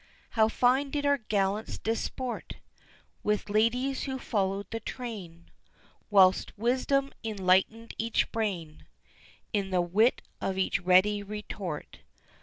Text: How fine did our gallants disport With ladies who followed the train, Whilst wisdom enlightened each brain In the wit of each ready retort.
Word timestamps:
How 0.31 0.47
fine 0.47 0.89
did 0.89 1.05
our 1.05 1.19
gallants 1.19 1.77
disport 1.77 2.53
With 3.21 3.51
ladies 3.51 4.05
who 4.05 4.17
followed 4.17 4.71
the 4.71 4.79
train, 4.79 5.51
Whilst 6.09 6.57
wisdom 6.57 7.11
enlightened 7.23 7.93
each 7.99 8.31
brain 8.31 8.87
In 9.53 9.69
the 9.69 9.79
wit 9.81 10.23
of 10.41 10.57
each 10.57 10.79
ready 10.81 11.21
retort. 11.21 11.99